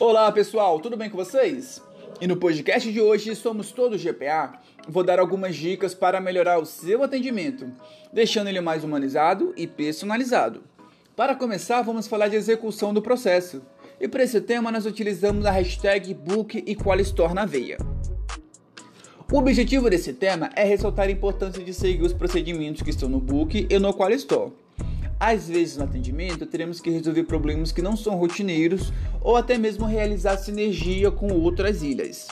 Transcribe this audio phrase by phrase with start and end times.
[0.00, 1.80] Olá pessoal, tudo bem com vocês?
[2.20, 4.58] E no podcast de hoje, Somos Todos GPA,
[4.88, 7.70] vou dar algumas dicas para melhorar o seu atendimento,
[8.12, 10.64] deixando ele mais humanizado e personalizado.
[11.14, 13.62] Para começar, vamos falar de execução do processo.
[14.00, 17.78] E para esse tema, nós utilizamos a hashtag Book e Qualistore na veia.
[19.32, 23.20] O objetivo desse tema é ressaltar a importância de seguir os procedimentos que estão no
[23.20, 24.52] Book e no Qualistore
[25.26, 28.92] às vezes no atendimento teremos que resolver problemas que não são rotineiros
[29.22, 32.28] ou até mesmo realizar sinergia com outras ilhas,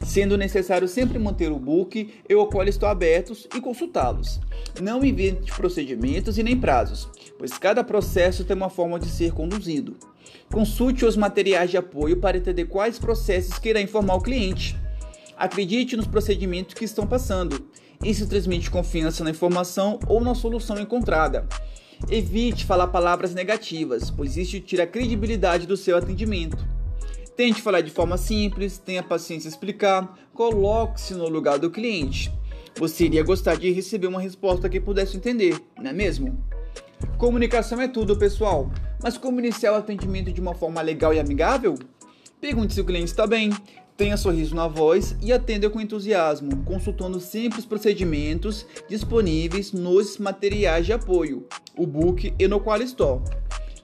[0.00, 4.40] sendo necessário sempre manter o book e o qual estou abertos e consultá-los.
[4.80, 9.96] Não invente procedimentos e nem prazos, pois cada processo tem uma forma de ser conduzido.
[10.52, 14.78] Consulte os materiais de apoio para entender quais processos queira informar o cliente.
[15.36, 17.66] Acredite nos procedimentos que estão passando.
[18.02, 21.46] Isso transmite confiança na informação ou na solução encontrada.
[22.10, 26.64] Evite falar palavras negativas, pois isso tira a credibilidade do seu atendimento.
[27.36, 32.32] Tente falar de forma simples, tenha paciência em explicar, coloque-se no lugar do cliente.
[32.78, 36.42] Você iria gostar de receber uma resposta que pudesse entender, não é mesmo?
[37.18, 38.70] Comunicação é tudo, pessoal,
[39.02, 41.74] mas como iniciar o atendimento de uma forma legal e amigável?
[42.40, 43.50] Pergunte se o cliente está bem,
[43.96, 50.84] tenha sorriso na voz e atenda com entusiasmo, consultando sempre os procedimentos disponíveis nos materiais
[50.84, 53.22] de apoio, o book e no Qualistore.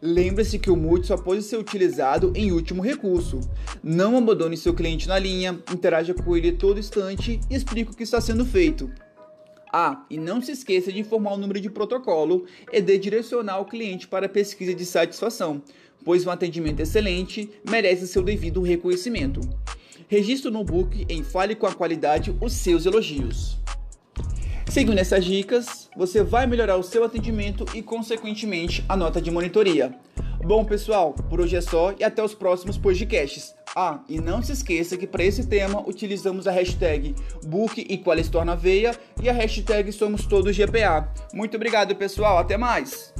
[0.04, 3.38] Lembre-se que o MUT só pode ser utilizado em último recurso.
[3.80, 8.02] Não abandone seu cliente na linha, interaja com ele todo instante e explique o que
[8.02, 8.90] está sendo feito.
[9.72, 13.64] Ah, e não se esqueça de informar o número de protocolo e de direcionar o
[13.64, 15.62] cliente para a pesquisa de satisfação,
[16.04, 19.40] pois um atendimento excelente merece seu devido reconhecimento.
[20.12, 23.58] Registre no book em Fale com a Qualidade os seus elogios.
[24.68, 29.94] Seguindo essas dicas, você vai melhorar o seu atendimento e, consequentemente, a nota de monitoria.
[30.44, 33.54] Bom, pessoal, por hoje é só e até os próximos podcasts.
[33.74, 37.14] Ah, e não se esqueça que para esse tema utilizamos a hashtag
[37.46, 41.10] Book e Qualistor na veia e a hashtag Somos Todos GPA.
[41.32, 42.36] Muito obrigado, pessoal.
[42.36, 43.14] Até mais!